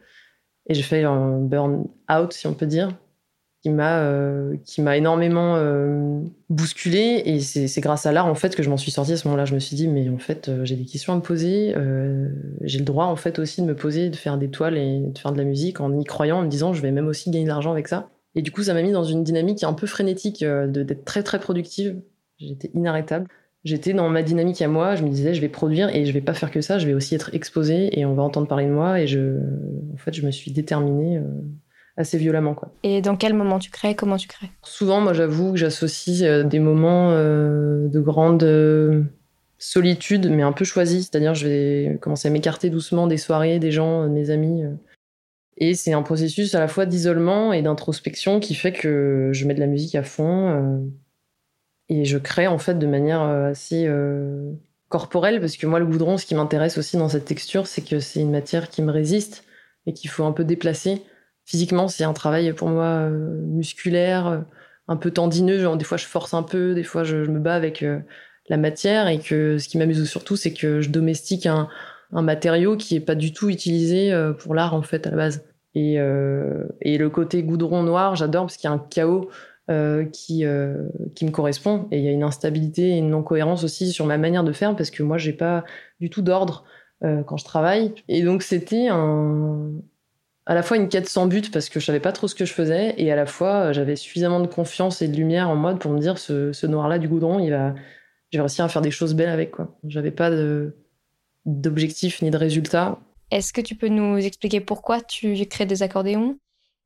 Et 0.69 0.75
j'ai 0.75 0.83
fait 0.83 1.05
un 1.05 1.39
burn-out, 1.39 2.33
si 2.33 2.47
on 2.47 2.55
peut 2.55 2.67
dire, 2.67 2.89
qui 3.67 3.73
m'a 3.73 3.99
euh, 3.99 4.55
qui 4.65 4.81
m'a 4.81 4.97
énormément 4.97 5.57
euh, 5.57 6.21
bousculé 6.51 7.21
et 7.25 7.41
c'est 7.41 7.81
grâce 7.81 8.07
à 8.07 8.13
l'art 8.13 8.27
en 8.27 8.37
fait 8.37 8.55
que 8.55 8.63
je 8.63 8.71
m'en 8.71 8.77
suis 8.77 8.93
sortie 8.93 9.15
à 9.15 9.17
ce 9.17 9.27
moment-là. 9.27 9.45
Je 9.45 9.55
me 9.55 9.59
suis 9.59 9.75
dit 9.75 9.89
mais 9.89 10.09
en 10.09 10.19
fait 10.19 10.49
euh, 10.49 10.65
j'ai 10.65 10.77
des 10.77 10.85
questions 10.85 11.13
à 11.13 11.17
me 11.17 11.21
poser. 11.21 11.75
J'ai 12.61 12.79
le 12.79 12.85
droit 12.85 13.07
en 13.07 13.17
fait 13.17 13.41
aussi 13.41 13.63
de 13.63 13.67
me 13.67 13.75
poser 13.75 14.09
de 14.09 14.15
faire 14.15 14.39
des 14.39 14.51
toiles 14.51 14.77
et 14.77 15.01
de 15.01 15.19
faire 15.19 15.33
de 15.33 15.39
la 15.39 15.43
musique 15.43 15.81
en 15.81 15.99
y 15.99 16.05
croyant 16.05 16.39
en 16.39 16.43
me 16.43 16.49
disant 16.49 16.75
je 16.75 16.81
vais 16.81 16.93
même 16.93 17.09
aussi 17.09 17.33
gagner 17.33 17.45
de 17.45 17.49
l'argent 17.49 17.73
avec 17.73 17.89
ça. 17.89 18.09
Et 18.37 18.43
du 18.43 18.53
coup 18.53 18.63
ça 18.63 18.73
m'a 18.73 18.83
mis 18.83 18.93
dans 18.93 19.03
une 19.03 19.25
dynamique 19.25 19.65
un 19.65 19.73
peu 19.73 19.89
frénétique 19.89 20.45
d'être 20.45 21.05
très 21.05 21.25
très 21.25 21.41
productive. 21.41 21.97
J'étais 22.39 22.71
inarrêtable. 22.73 23.27
J'étais 23.65 23.95
dans 23.95 24.09
ma 24.09 24.23
dynamique 24.23 24.63
à 24.63 24.69
moi, 24.69 24.95
je 24.95 25.03
me 25.03 25.09
disais 25.09 25.35
je 25.35 25.41
vais 25.41 25.49
produire 25.49 25.93
et 25.93 26.07
je 26.07 26.13
vais 26.13 26.21
pas 26.21 26.35
faire 26.35 26.53
que 26.53 26.61
ça, 26.61 26.79
je 26.79 26.87
vais 26.87 26.95
aussi 26.95 27.17
être 27.17 27.35
exposée 27.35 27.99
et 27.99 28.07
on 28.07 28.15
va 28.15 28.23
entendre 28.23 28.47
parler 28.47 28.67
de 28.67 28.71
moi. 28.71 29.01
Et 29.01 29.09
je 29.09 29.41
en 29.93 29.97
fait 29.97 30.15
je 30.15 30.25
me 30.25 30.31
suis 30.31 30.53
déterminée 30.53 31.21
assez 31.97 32.19
violemment 32.19 32.55
quoi. 32.55 32.71
Et 32.83 33.01
dans 33.01 33.17
quel 33.17 33.35
moment 33.35 33.59
tu 33.59 33.71
crées? 33.71 33.95
Comment 33.95 34.17
tu 34.17 34.29
crées? 34.29 34.51
Souvent, 34.63 35.01
moi, 35.01 35.13
j'avoue 35.13 35.53
que 35.53 35.59
j'associe 35.59 36.23
euh, 36.23 36.45
des 36.45 36.59
moments 36.59 37.11
euh, 37.11 37.89
de 37.89 38.01
grande 38.01 38.43
euh, 38.43 39.03
solitude, 39.59 40.31
mais 40.31 40.43
un 40.43 40.53
peu 40.53 40.65
choisis. 40.65 41.09
C'est-à-dire, 41.09 41.35
je 41.35 41.47
vais 41.47 41.99
commencer 42.01 42.29
à 42.29 42.31
m'écarter 42.31 42.71
doucement 42.71 43.07
des 43.07 43.17
soirées, 43.17 43.59
des 43.59 43.71
gens, 43.71 44.05
de 44.05 44.11
mes 44.11 44.31
amis. 44.31 44.63
Et 45.57 45.75
c'est 45.75 45.95
un 45.95 46.03
processus 46.03 46.55
à 46.55 46.61
la 46.61 46.69
fois 46.69 46.85
d'isolement 46.85 47.53
et 47.55 47.63
d'introspection 47.63 48.41
qui 48.41 48.55
fait 48.55 48.73
que 48.73 49.31
je 49.33 49.47
mets 49.47 49.55
de 49.55 49.61
la 49.61 49.67
musique 49.67 49.95
à 49.95 50.03
fond 50.03 50.51
euh, 50.51 50.79
et 51.89 52.05
je 52.05 52.19
crée 52.19 52.47
en 52.47 52.59
fait 52.59 52.79
de 52.79 52.87
manière 52.87 53.23
assez 53.23 53.89
corporelle 54.89 55.41
parce 55.41 55.57
que 55.57 55.67
moi, 55.67 55.79
le 55.79 55.87
goudron, 55.87 56.19
ce 56.19 56.27
qui 56.27 56.35
m'intéresse 56.35 56.77
aussi 56.79 56.97
dans 56.97 57.09
cette 57.09 57.25
texture, 57.25 57.67
c'est 57.67 57.83
que 57.83 58.01
c'est 58.01 58.21
une 58.21 58.31
matière 58.31 58.69
qui 58.69 58.83
me 58.83 58.93
résiste 58.93 59.45
et 59.87 59.93
qu'il 59.93 60.11
faut 60.11 60.25
un 60.25 60.33
peu 60.33 60.45
déplacer. 60.45 61.03
Physiquement, 61.47 61.87
c'est 61.87 62.03
un 62.03 62.13
travail 62.13 62.53
pour 62.53 62.69
moi 62.69 62.85
euh, 62.85 63.41
musculaire, 63.47 64.27
euh, 64.27 64.39
un 64.89 64.97
peu 64.97 65.13
tendineux. 65.13 65.61
Genre, 65.61 65.77
des 65.77 65.85
fois, 65.85 65.97
je 65.97 66.05
force 66.05 66.35
un 66.35 66.43
peu, 66.43 66.75
des 66.75 66.83
fois, 66.83 67.05
je, 67.05 67.19
me 67.19 67.39
bats 67.39 67.55
avec 67.55 67.85
euh, 67.85 68.01
la 68.49 68.57
matière. 68.57 69.07
Et 69.07 69.21
que 69.21 69.57
ce 69.57 69.69
qui 69.69 69.79
m'amuse 69.79 70.05
surtout, 70.11 70.35
c'est 70.35 70.53
que 70.53 70.81
je 70.81 70.91
domestique 70.91 71.47
un, 71.47 71.69
matériau 72.11 72.77
qui 72.77 72.97
est 72.97 73.01
pas 73.01 73.15
du 73.15 73.33
tout 73.33 73.49
utilisé 73.49 74.13
pour 74.39 74.55
l'art, 74.55 74.75
en 74.75 74.83
fait, 74.83 75.07
à 75.07 75.11
la 75.11 75.17
base. 75.17 75.45
Et, 75.75 75.95
et 75.95 76.99
le 76.99 77.11
côté 77.11 77.43
goudron 77.43 77.83
noir, 77.83 78.15
j'adore 78.15 78.45
parce 78.45 78.57
qu'il 78.57 78.71
y 78.71 78.73
a 78.73 78.77
un 78.77 78.79
chaos 78.79 79.29
qui, 80.13 80.45
qui 81.15 81.25
me 81.25 81.31
correspond. 81.31 81.89
Et 81.91 81.99
il 81.99 82.05
y 82.05 82.09
a 82.09 82.13
une 82.13 82.23
instabilité 82.23 82.91
et 82.91 82.99
une 82.99 83.11
non-cohérence 83.11 83.65
aussi 83.65 83.91
sur 83.91 84.07
ma 84.07 84.19
manière 84.19 84.45
de 84.45 84.53
faire 84.53 84.77
parce 84.77 84.91
que 84.91 85.03
moi, 85.03 85.19
j'ai 85.19 85.33
pas 85.33 85.65
du 86.01 86.09
tout 86.09 86.23
d'ordre 86.23 86.65
quand 87.01 87.37
je 87.37 87.45
travaille. 87.45 87.93
Et 88.09 88.23
donc, 88.23 88.45
c'était 88.45 88.87
un 88.89 89.73
à 90.47 90.55
la 90.55 90.63
fois 90.63 90.77
une 90.77 90.89
quête 90.89 91.09
sans 91.09 91.27
but 91.27 91.53
parce 91.53 91.69
que 91.69 91.81
je 91.81 91.85
savais 91.85 92.01
pas 92.01 92.13
trop 92.13 92.29
ce 92.29 92.35
que 92.35 92.45
je 92.45 92.53
faisais 92.53 92.95
et 92.97 93.13
à 93.13 93.17
la 93.17 93.27
fois 93.27 93.67
euh, 93.67 93.73
j'avais 93.73 93.97
suffisamment 93.97 94.41
de 94.41 94.47
confiance 94.47 95.03
et 95.03 95.09
de 95.09 95.17
lumière 95.17 95.51
en 95.51 95.57
moi 95.57 95.75
pour 95.75 95.91
me 95.91 95.99
dire 95.99 96.19
ce, 96.19 96.53
ce 96.53 96.67
noir 96.67 96.89
là 96.89 96.99
du 96.99 97.09
goudron 97.09 97.39
il 97.39 97.51
va 97.51 97.75
j'ai 98.33 98.41
réussi 98.41 98.63
à 98.63 98.69
faire 98.69 98.83
des 98.83 98.91
choses 98.91 99.15
belles 99.15 99.29
avec 99.29 99.53
quoi. 99.53 99.77
J'avais 99.87 100.11
pas 100.11 100.31
d'objectif 101.45 102.23
ni 102.23 102.31
de 102.31 102.37
résultat. 102.37 102.99
Est-ce 103.31 103.53
que 103.53 103.61
tu 103.61 103.75
peux 103.75 103.89
nous 103.89 104.19
expliquer 104.19 104.61
pourquoi 104.61 105.01
tu 105.01 105.35
crées 105.47 105.67
des 105.67 105.83
accordéons? 105.83 106.39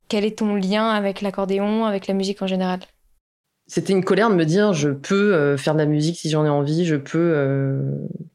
Quel 0.08 0.24
est 0.24 0.38
ton 0.38 0.54
lien 0.54 0.88
avec 0.88 1.20
l'accordéon, 1.20 1.84
avec 1.84 2.06
la 2.06 2.14
musique 2.14 2.42
en 2.42 2.46
général? 2.46 2.80
C'était 3.66 3.92
une 3.92 4.04
colère 4.04 4.30
de 4.30 4.34
me 4.34 4.44
dire 4.44 4.72
je 4.72 4.90
peux 4.90 5.34
euh, 5.34 5.56
faire 5.56 5.74
de 5.74 5.78
la 5.78 5.86
musique 5.86 6.16
si 6.16 6.28
j'en 6.28 6.44
ai 6.44 6.48
envie 6.48 6.84
je 6.84 6.96
peux 6.96 7.32
euh, 7.36 7.80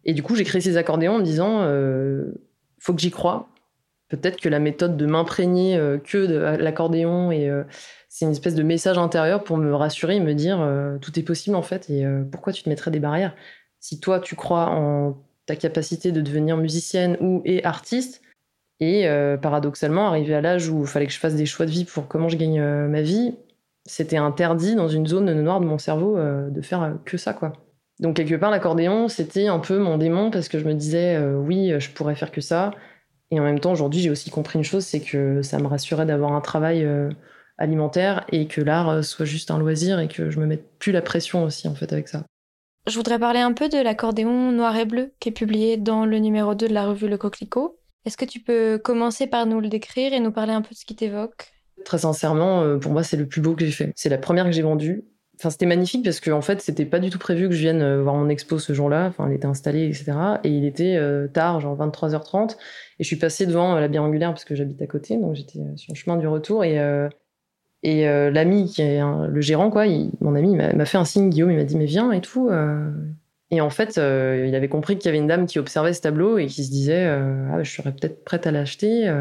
et 0.06 0.14
du 0.14 0.24
coup 0.24 0.36
j'ai 0.36 0.46
créé 0.46 0.62
ces 0.62 0.78
accordéons 0.78 1.16
en 1.16 1.20
me 1.20 1.24
disant 1.24 1.64
euh, 1.64 2.34
faut 2.80 2.94
que 2.94 3.02
j'y 3.02 3.12
croie 3.12 3.50
peut-être 4.16 4.40
que 4.40 4.50
la 4.50 4.60
méthode 4.60 4.98
de 4.98 5.06
m'imprégner 5.06 5.78
euh, 5.78 5.98
que 5.98 6.26
de 6.26 6.36
l'accordéon 6.36 7.32
et 7.32 7.50
euh, 7.50 7.64
c'est 8.10 8.26
une 8.26 8.32
espèce 8.32 8.56
de 8.56 8.64
message 8.64 8.98
intérieur 8.98 9.44
pour 9.44 9.58
me 9.58 9.74
rassurer 9.74 10.16
et 10.16 10.20
me 10.20 10.34
dire 10.34 10.60
euh, 10.62 10.98
tout 11.00 11.18
est 11.20 11.24
possible 11.24 11.56
en 11.56 11.62
fait 11.62 11.90
et 11.90 12.06
pourquoi 12.32 12.54
tu 12.54 12.64
te 12.64 12.70
mettrais 12.70 12.92
des 12.92 13.00
barrières? 13.00 13.36
Si 13.80 14.00
toi 14.00 14.20
tu 14.20 14.36
crois 14.36 14.70
en 14.70 15.18
ta 15.46 15.56
capacité 15.56 16.12
de 16.12 16.22
devenir 16.22 16.58
musicienne 16.58 17.18
ou 17.20 17.42
et 17.46 17.64
artiste 17.66 18.22
et 18.80 19.08
paradoxalement 19.42 20.08
arrivé 20.08 20.34
à 20.34 20.42
l'âge 20.42 20.70
où 20.70 20.82
il 20.82 20.88
fallait 20.88 21.08
que 21.08 21.14
je 21.14 21.20
fasse 21.20 21.36
des 21.36 21.46
choix 21.46 21.66
de 21.66 21.72
vie 21.72 21.86
pour 21.86 22.08
comment 22.08 22.30
je 22.30 22.38
gagne 22.38 22.62
ma 22.88 23.02
vie 23.02 23.36
c'était 23.86 24.18
interdit 24.18 24.76
dans 24.76 24.88
une 24.88 25.06
zone 25.06 25.32
noire 25.34 25.60
de 25.60 25.66
mon 25.66 25.78
cerveau 25.78 26.18
de 26.18 26.62
faire 26.62 26.98
que 27.06 27.18
ça 27.18 27.34
quoi. 27.34 27.54
Donc 28.00 28.16
quelque 28.16 28.36
part 28.36 28.50
l'accordéon 28.50 29.08
c'était 29.08 29.48
un 29.48 29.60
peu 29.60 29.78
mon 29.78 29.98
démon 29.98 30.32
parce 30.32 30.48
que 30.48 30.58
je 30.58 30.66
me 30.66 30.74
disais 30.74 31.20
oui 31.20 31.74
je 31.78 31.92
pourrais 31.92 32.16
faire 32.16 32.32
que 32.32 32.42
ça 32.42 32.72
et 33.32 33.40
en 33.40 33.44
même 33.44 33.60
temps, 33.60 33.72
aujourd'hui, 33.72 34.02
j'ai 34.02 34.10
aussi 34.10 34.30
compris 34.30 34.60
une 34.60 34.64
chose, 34.64 34.86
c'est 34.86 35.00
que 35.00 35.42
ça 35.42 35.58
me 35.58 35.68
rassurait 35.68 36.06
d'avoir 36.06 36.34
un 36.34 36.42
travail 36.42 36.84
euh, 36.84 37.10
alimentaire 37.58 38.26
et 38.32 38.48
que 38.48 38.62
l'art 38.62 38.90
euh, 38.90 39.02
soit 39.02 39.26
juste 39.26 39.52
un 39.52 39.58
loisir 39.58 40.00
et 40.00 40.08
que 40.08 40.30
je 40.30 40.40
me 40.40 40.46
mette 40.46 40.78
plus 40.78 40.92
la 40.92 41.02
pression 41.02 41.44
aussi, 41.44 41.68
en 41.68 41.76
fait, 41.76 41.92
avec 41.92 42.08
ça. 42.08 42.24
Je 42.88 42.96
voudrais 42.96 43.18
parler 43.18 43.40
un 43.40 43.54
peu 43.54 43.68
de 43.68 43.82
l'accordéon 43.82 44.52
noir 44.52 44.76
et 44.78 44.86
bleu 44.86 45.14
qui 45.20 45.30
est 45.30 45.32
publié 45.32 45.78
dans 45.78 46.06
le 46.06 46.20
numéro 46.20 46.54
2 46.54 46.68
de 46.68 46.74
la 46.74 46.86
revue 46.86 47.08
Le 47.08 47.18
Coquelicot. 47.18 47.80
Est-ce 48.06 48.18
que 48.18 48.26
tu 48.26 48.40
peux 48.40 48.78
commencer 48.78 49.26
par 49.26 49.48
nous 49.48 49.60
le 49.60 49.70
décrire 49.70 50.14
et 50.14 50.20
nous 50.20 50.32
parler 50.32 50.54
un 50.54 50.62
peu 50.62 50.70
de 50.70 50.76
ce 50.76 50.86
qui 50.86 50.96
t'évoque? 50.96 51.52
Très 51.84 51.98
sincèrement, 51.98 52.62
euh, 52.62 52.78
pour 52.78 52.92
moi, 52.92 53.04
c'est 53.04 53.18
le 53.18 53.28
plus 53.28 53.42
beau 53.42 53.56
que 53.56 53.66
j'ai 53.66 53.72
fait. 53.72 53.92
C'est 53.96 54.10
la 54.10 54.20
première 54.20 54.46
que 54.46 54.52
j'ai 54.52 54.62
vendue. 54.62 55.04
Enfin, 55.38 55.50
c'était 55.50 55.66
magnifique 55.66 56.04
parce 56.04 56.20
qu'en 56.20 56.38
en 56.38 56.42
fait, 56.42 56.62
c'était 56.62 56.86
pas 56.86 57.00
du 57.00 57.10
tout 57.10 57.20
prévu 57.20 57.50
que 57.50 57.56
je 57.56 57.60
vienne 57.60 57.82
euh, 57.82 58.02
voir 58.02 58.16
mon 58.16 58.30
expo 58.30 58.58
ce 58.58 58.74
jour-là. 58.74 59.08
Enfin, 59.08 59.28
elle 59.28 59.36
était 59.36 59.48
installée, 59.48 59.86
etc. 59.86 60.14
Et 60.44 60.50
il 60.50 60.66
était 60.66 60.96
euh, 60.96 61.28
tard, 61.28 61.60
genre 61.60 61.78
23h30. 61.78 62.54
Et 63.00 63.04
je 63.04 63.08
suis 63.08 63.18
passée 63.18 63.46
devant 63.46 63.76
euh, 63.76 63.80
la 63.80 63.88
bière 63.88 64.04
angulaire 64.04 64.30
parce 64.30 64.46
que 64.46 64.56
j'habite 64.56 64.82
à 64.82 64.88
côté. 64.88 65.18
Donc, 65.18 65.36
j'étais 65.36 65.60
euh, 65.60 65.76
sur 65.76 65.94
le 65.94 65.98
chemin 65.98 66.16
du 66.18 66.28
retour. 66.28 66.64
Et, 66.64 66.80
et 67.84 68.06
l'ami, 68.32 68.66
qui 68.66 68.82
est 68.82 69.00
le 69.00 69.42
gérant, 69.42 69.70
quoi, 69.70 69.86
mon 70.20 70.34
ami, 70.34 70.56
m'a 70.56 70.86
fait 70.86 70.98
un 70.98 71.06
signe, 71.06 71.30
Guillaume, 71.30 71.52
il 71.52 71.58
m'a 71.58 71.66
dit, 71.66 71.78
mais 71.78 71.86
viens 71.86 72.12
et 72.12 72.22
tout. 72.22 72.50
Et 73.52 73.62
en 73.62 73.70
fait, 73.70 73.98
il 73.98 74.56
avait 74.56 74.70
compris 74.70 74.98
qu'il 74.98 75.06
y 75.06 75.10
avait 75.10 75.20
une 75.20 75.28
dame 75.28 75.46
qui 75.46 75.60
observait 75.60 75.94
ce 75.94 76.02
tableau 76.02 76.40
et 76.40 76.48
qui 76.48 76.64
se 76.64 76.72
disait, 76.72 77.06
ah, 77.06 77.62
je 77.62 77.72
serais 77.72 77.92
peut-être 77.92 78.24
prête 78.24 78.48
à 78.48 78.52
l'acheter. 78.52 79.14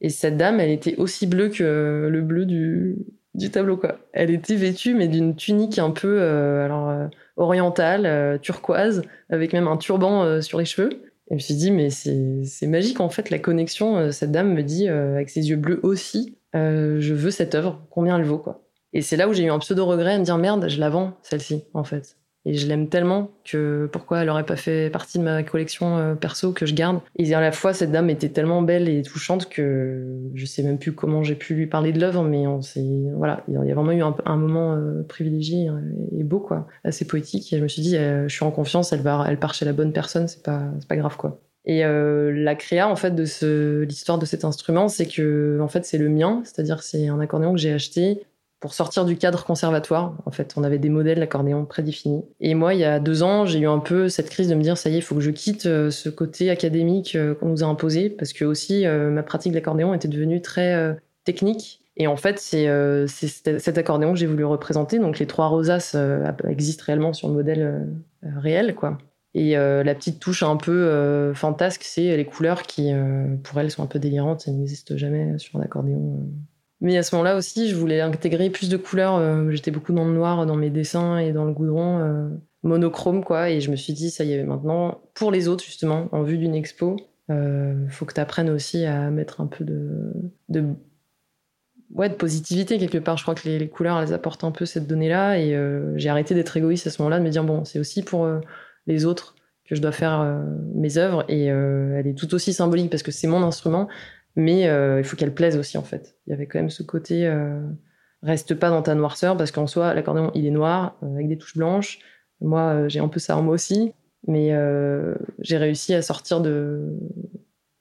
Et 0.00 0.10
cette 0.10 0.36
dame, 0.36 0.60
elle 0.60 0.70
était 0.70 0.94
aussi 0.94 1.26
bleue 1.26 1.48
que 1.48 2.08
le 2.08 2.22
bleu 2.22 2.46
du, 2.46 2.98
du 3.34 3.50
tableau, 3.50 3.76
quoi. 3.76 3.98
Elle 4.12 4.30
était 4.30 4.54
vêtue, 4.54 4.94
mais 4.94 5.08
d'une 5.08 5.34
tunique 5.36 5.78
un 5.78 5.90
peu 5.90 6.20
euh, 6.20 6.64
alors, 6.64 6.88
euh, 6.88 7.06
orientale, 7.36 8.06
euh, 8.06 8.38
turquoise, 8.38 9.02
avec 9.28 9.52
même 9.52 9.68
un 9.68 9.76
turban 9.76 10.22
euh, 10.22 10.40
sur 10.40 10.58
les 10.58 10.64
cheveux. 10.64 10.90
Et 10.92 11.30
je 11.30 11.34
me 11.34 11.38
suis 11.40 11.54
dit, 11.54 11.70
mais 11.70 11.90
c'est 11.90 12.66
magique, 12.66 13.00
en 13.00 13.08
fait, 13.08 13.30
la 13.30 13.38
connexion. 13.38 13.96
Euh, 13.96 14.10
Cette 14.10 14.30
dame 14.30 14.52
me 14.52 14.62
dit, 14.62 14.88
euh, 14.88 15.14
avec 15.14 15.30
ses 15.30 15.48
yeux 15.48 15.56
bleus 15.56 15.80
aussi, 15.82 16.38
je 16.54 17.14
veux 17.14 17.32
cette 17.32 17.54
œuvre, 17.56 17.84
combien 17.90 18.16
elle 18.16 18.24
vaut, 18.24 18.38
quoi. 18.38 18.62
Et 18.92 19.02
c'est 19.02 19.16
là 19.16 19.28
où 19.28 19.32
j'ai 19.32 19.42
eu 19.42 19.50
un 19.50 19.58
pseudo-regret 19.58 20.14
à 20.14 20.18
me 20.18 20.24
dire, 20.24 20.38
merde, 20.38 20.68
je 20.68 20.78
la 20.78 20.88
vends, 20.88 21.14
celle-ci, 21.22 21.64
en 21.74 21.82
fait. 21.82 22.16
Et 22.46 22.54
je 22.54 22.66
l'aime 22.66 22.88
tellement 22.88 23.30
que 23.44 23.88
pourquoi 23.90 24.22
elle 24.22 24.28
aurait 24.28 24.44
pas 24.44 24.56
fait 24.56 24.90
partie 24.90 25.18
de 25.18 25.24
ma 25.24 25.42
collection 25.42 25.96
euh, 25.96 26.14
perso 26.14 26.52
que 26.52 26.66
je 26.66 26.74
garde. 26.74 27.00
Et 27.16 27.34
à 27.34 27.40
la 27.40 27.52
fois, 27.52 27.72
cette 27.72 27.90
dame 27.90 28.10
était 28.10 28.28
tellement 28.28 28.60
belle 28.60 28.88
et 28.88 29.02
touchante 29.02 29.48
que 29.48 30.04
je 30.34 30.44
sais 30.44 30.62
même 30.62 30.78
plus 30.78 30.92
comment 30.92 31.22
j'ai 31.22 31.36
pu 31.36 31.54
lui 31.54 31.66
parler 31.66 31.92
de 31.92 32.00
l'œuvre, 32.00 32.22
mais 32.22 32.46
on 32.46 32.60
voilà, 33.16 33.42
il 33.48 33.54
y 33.54 33.70
a 33.70 33.74
vraiment 33.74 33.92
eu 33.92 34.02
un, 34.02 34.36
moment 34.36 34.74
euh, 34.74 35.02
privilégié 35.02 35.68
et 36.12 36.22
beau, 36.22 36.40
quoi, 36.40 36.66
assez 36.82 37.06
poétique. 37.06 37.52
Et 37.52 37.58
je 37.58 37.62
me 37.62 37.68
suis 37.68 37.82
dit, 37.82 37.96
euh, 37.96 38.28
je 38.28 38.34
suis 38.34 38.44
en 38.44 38.50
confiance, 38.50 38.92
elle 38.92 39.00
va, 39.00 39.24
elle 39.28 39.38
part 39.38 39.54
chez 39.54 39.64
la 39.64 39.72
bonne 39.72 39.92
personne, 39.92 40.28
c'est 40.28 40.42
pas, 40.42 40.62
pas 40.88 40.96
grave, 40.96 41.16
quoi. 41.16 41.40
Et 41.66 41.82
la 41.82 42.54
créa, 42.56 42.90
en 42.90 42.96
fait, 42.96 43.14
de 43.14 43.84
l'histoire 43.84 44.18
de 44.18 44.26
cet 44.26 44.44
instrument, 44.44 44.88
c'est 44.88 45.06
que, 45.06 45.58
en 45.62 45.68
fait, 45.68 45.86
c'est 45.86 45.96
le 45.96 46.10
mien, 46.10 46.42
c'est-à-dire 46.44 46.82
c'est 46.82 47.08
un 47.08 47.20
accordéon 47.20 47.52
que 47.52 47.58
j'ai 47.58 47.72
acheté 47.72 48.26
pour 48.60 48.72
sortir 48.72 49.04
du 49.04 49.16
cadre 49.18 49.44
conservatoire. 49.44 50.16
En 50.24 50.30
fait, 50.30 50.54
on 50.56 50.64
avait 50.64 50.78
des 50.78 50.88
modèles 50.88 51.18
d'accordéon 51.18 51.66
prédéfinis. 51.66 52.24
Et 52.40 52.54
moi, 52.54 52.72
il 52.72 52.80
y 52.80 52.84
a 52.84 52.98
deux 52.98 53.22
ans, 53.22 53.44
j'ai 53.44 53.58
eu 53.58 53.68
un 53.68 53.78
peu 53.78 54.08
cette 54.08 54.30
crise 54.30 54.48
de 54.48 54.54
me 54.54 54.62
dire, 54.62 54.78
ça 54.78 54.88
y 54.88 54.94
est, 54.94 54.98
il 54.98 55.02
faut 55.02 55.14
que 55.14 55.20
je 55.20 55.30
quitte 55.30 55.66
euh, 55.66 55.90
ce 55.90 56.08
côté 56.08 56.48
académique 56.48 57.14
euh, 57.14 57.34
qu'on 57.34 57.48
nous 57.48 57.62
a 57.62 57.66
imposé, 57.66 58.08
parce 58.08 58.32
que 58.32 58.46
aussi, 58.46 58.86
euh, 58.86 59.10
ma 59.10 59.22
pratique 59.22 59.52
de 59.52 59.56
l'accordéon 59.56 59.92
était 59.92 60.08
devenue 60.08 60.40
très 60.40 60.96
technique. 61.24 61.82
Et 61.98 62.06
en 62.06 62.16
fait, 62.16 62.38
c'est 62.38 62.66
cet 63.06 63.78
accordéon 63.78 64.14
que 64.14 64.18
j'ai 64.18 64.26
voulu 64.26 64.46
représenter. 64.46 64.98
Donc, 64.98 65.18
les 65.18 65.26
trois 65.26 65.48
rosaces 65.48 65.94
existent 66.48 66.84
réellement 66.86 67.12
sur 67.12 67.28
le 67.28 67.34
modèle 67.34 67.86
réel, 68.22 68.74
quoi. 68.74 68.98
Et 69.34 69.54
la 69.54 69.94
petite 69.94 70.18
touche 70.18 70.42
un 70.42 70.56
peu 70.56 71.32
fantasque, 71.34 71.82
c'est 71.84 72.16
les 72.16 72.24
couleurs 72.24 72.62
qui, 72.62 72.92
pour 73.44 73.60
elles, 73.60 73.70
sont 73.70 73.84
un 73.84 73.86
peu 73.86 74.00
délirantes. 74.00 74.40
Ça 74.40 74.50
n'existe 74.50 74.96
jamais 74.96 75.38
sur 75.38 75.60
un 75.60 75.62
accordéon. 75.62 76.26
Mais 76.84 76.98
à 76.98 77.02
ce 77.02 77.14
moment-là 77.14 77.34
aussi, 77.34 77.70
je 77.70 77.76
voulais 77.76 78.02
intégrer 78.02 78.50
plus 78.50 78.68
de 78.68 78.76
couleurs. 78.76 79.16
euh, 79.16 79.50
J'étais 79.50 79.70
beaucoup 79.70 79.94
dans 79.94 80.04
le 80.04 80.12
noir 80.12 80.44
dans 80.44 80.54
mes 80.54 80.68
dessins 80.68 81.16
et 81.16 81.32
dans 81.32 81.46
le 81.46 81.52
goudron, 81.52 81.98
euh, 82.00 82.28
monochrome, 82.62 83.24
quoi. 83.24 83.48
Et 83.48 83.62
je 83.62 83.70
me 83.70 83.76
suis 83.76 83.94
dit, 83.94 84.10
ça 84.10 84.22
y 84.22 84.34
est, 84.34 84.44
maintenant, 84.44 85.00
pour 85.14 85.32
les 85.32 85.48
autres, 85.48 85.64
justement, 85.64 86.10
en 86.12 86.22
vue 86.22 86.36
d'une 86.36 86.54
expo, 86.54 86.96
euh, 87.30 87.88
faut 87.88 88.04
que 88.04 88.12
tu 88.12 88.20
apprennes 88.20 88.50
aussi 88.50 88.84
à 88.84 89.10
mettre 89.10 89.40
un 89.40 89.46
peu 89.46 89.64
de, 89.64 90.12
ouais, 91.94 92.10
de 92.10 92.14
positivité 92.14 92.76
quelque 92.76 92.98
part. 92.98 93.16
Je 93.16 93.22
crois 93.22 93.34
que 93.34 93.48
les, 93.48 93.66
couleurs, 93.66 93.98
elles 93.98 94.12
apportent 94.12 94.44
un 94.44 94.52
peu 94.52 94.66
cette 94.66 94.86
donnée-là. 94.86 95.38
Et 95.38 95.56
euh, 95.56 95.96
j'ai 95.96 96.10
arrêté 96.10 96.34
d'être 96.34 96.54
égoïste 96.54 96.86
à 96.86 96.90
ce 96.90 97.00
moment-là, 97.00 97.18
de 97.18 97.24
me 97.24 97.30
dire, 97.30 97.44
bon, 97.44 97.64
c'est 97.64 97.78
aussi 97.78 98.02
pour 98.02 98.28
les 98.86 99.06
autres 99.06 99.36
que 99.64 99.74
je 99.74 99.80
dois 99.80 99.92
faire 99.92 100.38
mes 100.74 100.98
œuvres. 100.98 101.24
Et 101.30 101.46
elle 101.46 102.06
est 102.06 102.18
tout 102.18 102.34
aussi 102.34 102.52
symbolique 102.52 102.90
parce 102.90 103.02
que 103.02 103.10
c'est 103.10 103.26
mon 103.26 103.42
instrument. 103.42 103.88
Mais 104.36 104.68
euh, 104.68 104.98
il 104.98 105.04
faut 105.04 105.16
qu'elle 105.16 105.34
plaise 105.34 105.56
aussi, 105.56 105.78
en 105.78 105.82
fait. 105.82 106.16
Il 106.26 106.30
y 106.30 106.32
avait 106.32 106.46
quand 106.46 106.58
même 106.58 106.70
ce 106.70 106.82
côté. 106.82 107.26
euh, 107.26 107.60
reste 108.22 108.54
pas 108.54 108.70
dans 108.70 108.82
ta 108.82 108.94
noirceur 108.94 109.36
parce 109.36 109.52
qu'en 109.52 109.66
soi, 109.66 109.94
l'accordéon, 109.94 110.30
il 110.34 110.46
est 110.46 110.50
noir 110.50 110.96
euh, 111.02 111.14
avec 111.14 111.28
des 111.28 111.38
touches 111.38 111.56
blanches. 111.56 111.98
Moi, 112.40 112.88
j'ai 112.88 113.00
un 113.00 113.08
peu 113.08 113.20
ça 113.20 113.36
en 113.36 113.42
moi 113.42 113.54
aussi. 113.54 113.92
Mais 114.26 114.56
j'ai 115.40 115.58
réussi 115.58 115.92
à 115.94 116.00
sortir 116.00 116.40
de, 116.40 116.98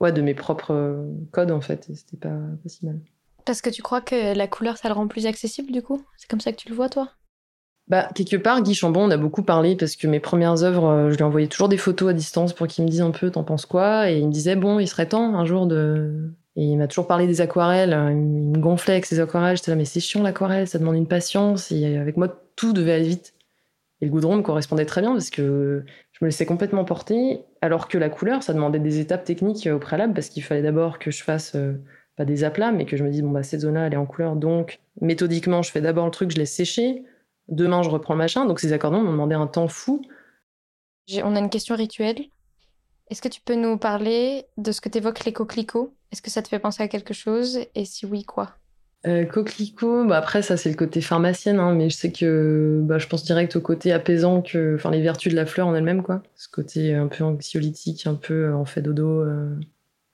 ouais, 0.02 0.12
de 0.12 0.22
mes 0.22 0.34
propres 0.34 1.08
codes, 1.32 1.52
en 1.52 1.62
fait. 1.62 1.90
Et 1.90 1.96
c'était 1.96 2.18
pas, 2.18 2.30
pas 2.30 2.70
si 2.70 2.86
mal. 2.86 3.00
Parce 3.46 3.62
que 3.62 3.70
tu 3.70 3.82
crois 3.82 4.02
que 4.02 4.36
la 4.36 4.48
couleur, 4.48 4.78
ça 4.78 4.90
le 4.90 4.94
rend 4.94 5.08
plus 5.08 5.26
accessible 5.26 5.72
du 5.72 5.82
coup? 5.82 6.06
C'est 6.18 6.30
comme 6.30 6.42
ça 6.42 6.52
que 6.52 6.58
tu 6.58 6.70
le 6.70 6.76
vois, 6.76 6.90
toi? 6.90 7.10
Bah, 7.88 8.10
quelque 8.16 8.38
part, 8.38 8.62
Guy 8.62 8.76
Chambon, 8.76 9.06
on 9.06 9.12
a 9.12 9.18
beaucoup 9.18 9.44
parlé 9.44 9.76
parce 9.76 9.96
que 9.96 10.08
mes 10.08 10.20
premières 10.22 10.64
œuvres, 10.64 11.10
je 11.12 11.16
lui 11.18 11.24
envoyais 11.24 11.48
toujours 11.48 11.68
des 11.68 11.78
photos 11.78 12.12
à 12.12 12.14
distance 12.14 12.54
pour 12.54 12.68
qu'il 12.68 12.86
me 12.86 12.90
dise 12.90 13.02
un 13.02 13.12
peu, 13.12 13.32
t'en 13.32 13.44
penses 13.44 13.66
quoi? 13.66 14.10
Et 14.10 14.20
il 14.20 14.28
me 14.28 14.32
disait, 14.32 14.56
bon, 14.56 14.80
il 14.80 14.88
serait 14.88 15.08
temps 15.10 15.36
un 15.36 15.46
jour 15.46 15.68
de. 15.68 16.32
Et 16.56 16.64
il 16.64 16.78
m'a 16.78 16.88
toujours 16.88 17.08
parlé 17.08 17.28
des 17.28 17.42
aquarelles. 17.42 17.92
Il 18.12 18.16
me 18.18 18.60
gonflait 18.60 18.94
avec 18.94 19.06
ses 19.06 19.20
aquarelles. 19.20 19.58
J'étais 19.58 19.72
là, 19.72 19.78
mais 19.78 19.86
c'est 19.86 20.00
chiant 20.00 20.22
l'aquarelle, 20.22 20.68
ça 20.68 20.80
demande 20.80 20.96
une 20.96 21.08
patience. 21.08 21.72
Et 21.72 21.98
avec 21.98 22.18
moi, 22.18 22.28
tout 22.56 22.74
devait 22.74 22.94
aller 22.94 23.08
vite. 23.08 23.34
Et 24.02 24.06
le 24.06 24.12
goudron 24.12 24.38
me 24.38 24.42
correspondait 24.42 24.86
très 24.86 25.02
bien 25.02 25.14
parce 25.14 25.30
que 25.30 25.86
je 26.12 26.26
me 26.26 26.28
laissais 26.28 26.46
complètement 26.46 26.86
porter. 26.86 27.42
Alors 27.62 27.88
que 27.88 27.98
la 27.98 28.10
couleur, 28.10 28.44
ça 28.44 28.54
demandait 28.54 28.80
des 28.80 29.00
étapes 29.00 29.24
techniques 29.24 29.68
au 29.68 29.80
préalable 29.80 30.14
parce 30.14 30.30
qu'il 30.30 30.44
fallait 30.44 30.62
d'abord 30.62 31.00
que 31.00 31.10
je 31.12 31.24
fasse. 31.24 31.56
euh, 31.56 31.74
pas 32.16 32.26
des 32.26 32.44
aplats, 32.44 32.72
mais 32.72 32.86
que 32.86 32.98
je 32.98 33.04
me 33.04 33.10
dise, 33.10 33.22
bon, 33.22 33.32
bah, 33.32 33.44
cette 33.44 33.62
zone-là, 33.62 33.88
elle 33.88 33.94
est 33.94 33.98
en 33.98 34.06
couleur. 34.06 34.36
Donc, 34.36 34.80
méthodiquement, 35.02 35.62
je 35.62 35.72
fais 35.72 35.82
d'abord 35.82 36.06
le 36.06 36.12
truc, 36.12 36.32
je 36.32 36.38
laisse 36.38 36.54
sécher. 36.54 37.04
Demain, 37.48 37.82
je 37.82 37.90
reprends 37.90 38.14
le 38.14 38.20
machin. 38.20 38.46
Donc, 38.46 38.60
ces 38.60 38.74
accordons 38.74 39.02
m'ont 39.02 39.12
demandé 39.12 39.36
un 39.36 39.48
temps 39.48 39.68
fou. 39.68 40.02
On 41.24 41.36
a 41.36 41.40
une 41.40 41.50
question 41.50 41.76
rituelle. 41.76 42.20
Est-ce 43.10 43.22
que 43.22 43.28
tu 43.28 43.42
peux 43.42 43.56
nous 43.56 43.78
parler 43.78 44.46
de 44.58 44.72
ce 44.72 44.80
que 44.80 44.90
t'évoques 44.90 45.26
les 45.26 45.34
coquelicots 45.34 45.94
Est-ce 46.14 46.22
que 46.22 46.30
ça 46.30 46.44
te 46.44 46.48
fait 46.48 46.60
penser 46.60 46.84
à 46.84 46.88
quelque 46.88 47.16
chose? 47.16 47.58
Et 47.74 47.86
si 47.86 48.06
oui, 48.06 48.24
quoi? 48.24 48.52
Euh, 49.08 49.26
coquelicot, 49.26 50.06
bah 50.06 50.18
après, 50.18 50.44
ça, 50.44 50.58
c'est 50.58 50.70
le 50.70 50.76
côté 50.76 51.02
pharmacienne, 51.02 51.58
hein, 51.60 51.74
mais 51.74 51.90
je 51.90 51.98
sais 51.98 52.12
que 52.12 52.82
bah, 52.84 53.00
je 53.00 53.08
pense 53.08 53.24
direct 53.24 53.56
au 53.56 53.62
côté 53.62 53.92
apaisant, 53.92 54.44
que, 54.44 54.76
enfin, 54.76 54.92
les 54.92 55.02
vertus 55.02 55.32
de 55.32 55.36
la 55.36 55.48
fleur 55.48 55.66
en 55.66 55.74
elle-même, 55.74 56.04
quoi. 56.04 56.22
Ce 56.36 56.48
côté 56.48 56.94
un 56.94 57.08
peu 57.08 57.24
anxiolytique, 57.24 58.06
un 58.06 58.14
peu 58.14 58.46
euh, 58.46 58.56
on 58.56 58.64
fait 58.64 58.84
dodo. 58.84 59.22
euh. 59.22 59.60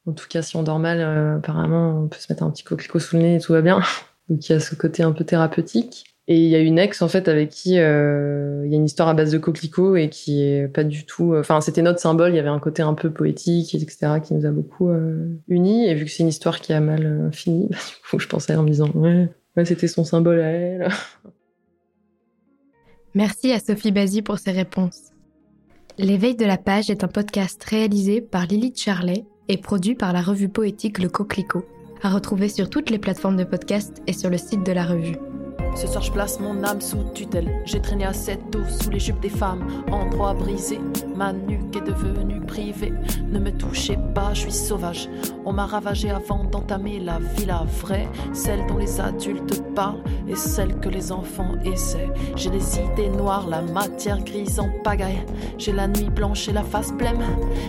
En 0.05 0.13
tout 0.13 0.27
cas, 0.29 0.41
si 0.41 0.55
on 0.55 0.63
dort 0.63 0.79
mal, 0.79 1.01
euh, 1.01 1.35
apparemment, 1.35 2.03
on 2.03 2.07
peut 2.07 2.17
se 2.17 2.31
mettre 2.31 2.43
un 2.43 2.49
petit 2.49 2.63
coquelicot 2.63 2.99
sous 2.99 3.17
le 3.17 3.21
nez 3.23 3.35
et 3.35 3.39
tout 3.41 3.51
va 3.51 3.61
bien. 3.61 3.81
Donc, 4.29 4.47
il 4.47 4.53
y 4.53 4.55
a 4.55 4.61
ce 4.61 4.73
côté 4.75 5.03
un 5.03 5.11
peu 5.11 5.25
thérapeutique. 5.25 6.08
Et 6.31 6.37
il 6.37 6.47
y 6.47 6.55
a 6.55 6.59
une 6.59 6.77
ex, 6.77 7.01
en 7.01 7.07
fait, 7.07 7.27
avec 7.27 7.49
qui 7.49 7.79
euh, 7.79 8.61
il 8.63 8.71
y 8.71 8.75
a 8.75 8.77
une 8.77 8.85
histoire 8.85 9.09
à 9.09 9.15
base 9.15 9.31
de 9.31 9.39
coquelicots 9.39 9.95
et 9.95 10.09
qui 10.09 10.43
est 10.43 10.67
pas 10.67 10.83
du 10.83 11.03
tout. 11.03 11.33
Enfin, 11.35 11.59
c'était 11.59 11.81
notre 11.81 11.99
symbole, 11.99 12.33
il 12.33 12.35
y 12.35 12.39
avait 12.39 12.49
un 12.49 12.59
côté 12.59 12.83
un 12.83 12.93
peu 12.93 13.09
poétique, 13.11 13.73
etc., 13.73 14.19
qui 14.23 14.35
nous 14.35 14.45
a 14.45 14.51
beaucoup 14.51 14.89
euh, 14.89 15.27
unis. 15.47 15.87
Et 15.87 15.95
vu 15.95 16.05
que 16.05 16.11
c'est 16.11 16.21
une 16.21 16.29
histoire 16.29 16.61
qui 16.61 16.71
a 16.71 16.81
mal 16.81 17.03
euh, 17.03 17.31
fini, 17.31 17.67
bah, 17.71 17.77
du 17.77 18.09
coup, 18.11 18.19
je 18.19 18.27
pensais 18.27 18.55
en 18.55 18.61
me 18.61 18.69
disant, 18.69 18.91
ouais, 18.93 19.27
c'était 19.65 19.87
son 19.87 20.03
symbole 20.03 20.39
à 20.41 20.51
elle. 20.51 20.89
Merci 23.15 23.51
à 23.51 23.59
Sophie 23.59 23.91
Bazy 23.91 24.21
pour 24.21 24.37
ses 24.37 24.51
réponses. 24.51 25.09
L'éveil 25.97 26.35
de 26.35 26.45
la 26.45 26.59
page 26.59 26.91
est 26.91 27.03
un 27.03 27.07
podcast 27.07 27.63
réalisé 27.63 28.21
par 28.21 28.45
Lilith 28.45 28.79
Charlet 28.79 29.25
et 29.47 29.57
produit 29.57 29.95
par 29.95 30.13
la 30.13 30.21
revue 30.21 30.47
poétique 30.47 30.99
Le 30.99 31.09
Coquelicot, 31.09 31.65
à 32.03 32.11
retrouver 32.11 32.49
sur 32.49 32.69
toutes 32.69 32.91
les 32.91 32.99
plateformes 32.99 33.35
de 33.35 33.45
podcast 33.45 33.97
et 34.05 34.13
sur 34.13 34.29
le 34.29 34.37
site 34.37 34.63
de 34.63 34.71
la 34.71 34.85
revue. 34.85 35.17
Ce 35.75 35.87
soir 35.87 36.03
je 36.03 36.11
place 36.11 36.39
mon 36.39 36.63
âme 36.63 36.81
sous 36.81 37.03
tutelle. 37.13 37.61
J'ai 37.65 37.81
traîné 37.81 38.05
à 38.05 38.13
cette 38.13 38.55
eau 38.55 38.63
sous 38.67 38.89
les 38.89 38.99
jupes 38.99 39.19
des 39.19 39.29
femmes, 39.29 39.65
endroit 39.91 40.33
brisé. 40.33 40.79
Ma 41.15 41.31
nuque 41.33 41.75
est 41.75 41.87
devenue 41.87 42.41
privée. 42.41 42.93
Ne 43.27 43.39
me 43.39 43.51
touchez 43.51 43.97
pas, 44.13 44.33
je 44.33 44.41
suis 44.41 44.51
sauvage. 44.51 45.09
On 45.45 45.53
m'a 45.53 45.65
ravagé 45.65 46.09
avant 46.09 46.43
d'entamer 46.43 46.99
la 46.99 47.19
vie, 47.19 47.45
la 47.45 47.63
vraie, 47.81 48.07
celle 48.33 48.65
dont 48.67 48.77
les 48.77 48.99
adultes 48.99 49.61
parlent 49.73 50.03
et 50.27 50.35
celle 50.35 50.79
que 50.79 50.89
les 50.89 51.11
enfants 51.11 51.55
essaient. 51.63 52.09
J'ai 52.35 52.49
les 52.49 52.79
idées 52.79 53.09
noires, 53.09 53.47
la 53.47 53.61
matière 53.61 54.23
grise 54.23 54.59
en 54.59 54.69
pagaille. 54.83 55.25
J'ai 55.57 55.71
la 55.71 55.87
nuit 55.87 56.09
blanche 56.09 56.47
et 56.49 56.53
la 56.53 56.63
face 56.63 56.91
blême. 56.91 57.23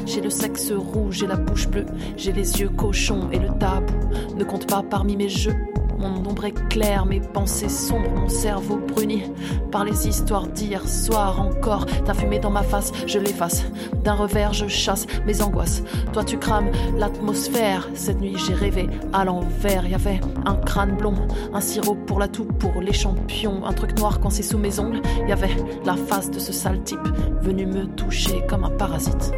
J'ai 0.06 0.20
le 0.20 0.30
sexe 0.30 0.72
rouge 0.72 1.22
et 1.22 1.26
la 1.26 1.36
bouche 1.36 1.68
bleue. 1.68 1.86
J'ai 2.16 2.32
les 2.32 2.60
yeux 2.60 2.70
cochons 2.70 3.28
et 3.32 3.38
le 3.38 3.48
tabou 3.58 3.94
ne 4.36 4.44
compte 4.44 4.66
pas 4.66 4.82
parmi 4.82 5.16
mes 5.16 5.28
jeux. 5.28 5.56
Mon 6.00 6.16
ombre 6.26 6.46
est 6.46 6.68
claire, 6.70 7.04
mes 7.04 7.20
pensées 7.20 7.68
sombres, 7.68 8.10
mon 8.16 8.28
cerveau 8.28 8.76
bruni 8.76 9.22
par 9.70 9.84
les 9.84 10.08
histoires 10.08 10.46
d'hier 10.46 10.88
soir 10.88 11.42
encore. 11.42 11.84
Ta 12.06 12.14
fumée 12.14 12.38
dans 12.38 12.50
ma 12.50 12.62
face, 12.62 12.90
je 13.06 13.18
l'efface. 13.18 13.64
D'un 14.02 14.14
revers, 14.14 14.54
je 14.54 14.66
chasse 14.66 15.06
mes 15.26 15.42
angoisses. 15.42 15.82
Toi, 16.14 16.24
tu 16.24 16.38
crames 16.38 16.70
l'atmosphère. 16.96 17.86
Cette 17.92 18.20
nuit, 18.20 18.36
j'ai 18.38 18.54
rêvé 18.54 18.88
à 19.12 19.26
l'envers. 19.26 19.86
Y 19.86 19.94
avait 19.94 20.20
un 20.46 20.54
crâne 20.54 20.96
blond, 20.96 21.14
un 21.52 21.60
sirop 21.60 21.94
pour 21.94 22.18
la 22.18 22.28
toux, 22.28 22.46
pour 22.46 22.80
les 22.80 22.94
champions. 22.94 23.66
Un 23.66 23.72
truc 23.74 23.98
noir 23.98 24.20
coincé 24.20 24.42
sous 24.42 24.58
mes 24.58 24.80
ongles. 24.80 25.02
Y 25.28 25.32
avait 25.32 25.54
la 25.84 25.96
face 25.96 26.30
de 26.30 26.38
ce 26.38 26.52
sale 26.52 26.82
type 26.82 26.98
venu 27.42 27.66
me 27.66 27.84
toucher 27.84 28.42
comme 28.48 28.64
un 28.64 28.70
parasite. 28.70 29.32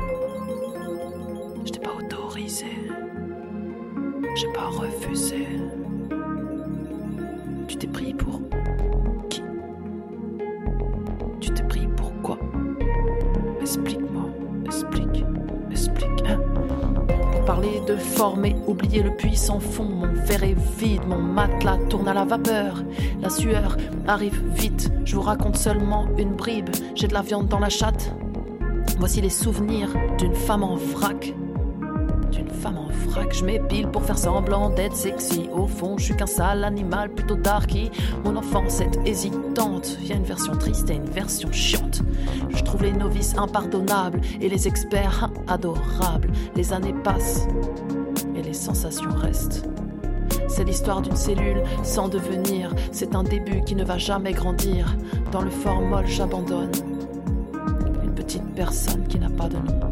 Je 1.65 1.81
pas 1.81 1.91
autorisé. 1.99 2.67
J'ai 4.37 4.53
pas 4.53 4.69
refusé. 4.69 5.47
Former, 18.03 18.55
oublier 18.67 19.03
le 19.03 19.15
puissant 19.17 19.61
fond. 19.61 19.85
Mon 19.85 20.13
verre 20.13 20.45
est 20.45 20.57
vide, 20.79 21.07
mon 21.07 21.19
matelas 21.19 21.79
tourne 21.89 22.09
à 22.09 22.15
la 22.15 22.25
vapeur. 22.25 22.83
La 23.21 23.31
sueur 23.31 23.77
arrive 24.07 24.43
vite, 24.55 24.91
je 25.05 25.17
vous 25.17 25.23
raconte 25.23 25.57
seulement 25.57 26.07
une 26.19 26.35
bribe. 26.35 26.71
J'ai 26.95 27.09
de 27.09 27.15
la 27.15 27.23
viande 27.23 27.49
dans 27.49 27.59
la 27.59 27.71
chatte. 27.71 28.13
Voici 28.99 29.21
les 29.21 29.31
souvenirs 29.31 29.89
d'une 30.19 30.35
femme 30.35 30.63
en 30.63 30.77
vrac 30.77 31.35
vrac. 33.03 33.33
Je 33.35 33.45
m'épile 33.45 33.89
pour 33.89 34.03
faire 34.03 34.19
semblant 34.19 34.71
d'être 34.71 34.97
sexy. 34.97 35.49
Au 35.53 35.67
fond, 35.67 35.97
je 35.99 36.05
suis 36.05 36.17
qu'un 36.17 36.27
sale 36.27 36.65
animal 36.65 37.11
plutôt 37.11 37.37
darky. 37.37 37.91
Mon 38.25 38.37
enfance 38.37 38.81
est 38.81 38.99
hésitante. 39.07 39.99
Y 40.03 40.13
a 40.13 40.17
une 40.17 40.25
version 40.25 40.57
triste 40.57 40.91
et 40.91 40.95
une 40.95 41.11
version 41.11 41.51
chiante. 41.53 42.03
Je 42.51 42.63
trouve 42.63 42.83
les 42.83 42.93
novices 42.93 43.37
impardonnables 43.37 44.21
et 44.41 44.49
les 44.49 44.67
experts 44.67 45.31
adorables. 45.49 46.31
Les 46.57 46.73
années 46.73 46.95
passent 47.05 47.47
et 48.37 48.43
les 48.43 48.55
sensations 48.55 49.13
restent. 49.13 49.67
C'est 50.49 50.65
l'histoire 50.65 51.01
d'une 51.01 51.17
cellule 51.17 51.63
sans 51.83 52.09
devenir. 52.09 52.75
C'est 52.93 53.15
un 53.15 53.23
début 53.23 53.63
qui 53.65 53.75
ne 53.75 53.85
va 53.85 53.99
jamais 53.99 54.33
grandir. 54.33 54.97
Dans 55.31 55.43
le 55.43 55.51
formol, 55.51 56.07
j'abandonne. 56.07 56.73
Une 58.03 58.15
petite 58.15 58.55
personne 58.55 59.07
qui 59.09 59.19
n'a 59.19 59.31
pas 59.31 59.49
de 59.49 59.57
nom. 59.57 59.92